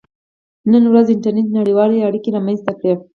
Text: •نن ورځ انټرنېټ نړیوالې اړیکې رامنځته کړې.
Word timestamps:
•نن 0.71 0.83
ورځ 0.91 1.07
انټرنېټ 1.11 1.47
نړیوالې 1.59 2.05
اړیکې 2.07 2.29
رامنځته 2.37 2.71
کړې. 2.79 2.93